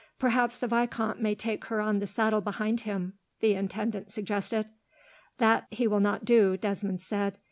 "Perhaps 0.17 0.57
the 0.57 0.65
vicomte 0.67 1.21
may 1.21 1.35
take 1.35 1.65
her 1.65 1.79
on 1.79 1.99
the 1.99 2.07
saddle 2.07 2.41
behind 2.41 2.79
him," 2.79 3.13
the 3.39 3.53
intendant 3.53 4.11
suggested. 4.11 4.65
"That 5.37 5.67
he 5.69 5.85
will 5.85 5.99
not 5.99 6.25
do," 6.25 6.57
Desmond 6.57 7.01
said. 7.03 7.37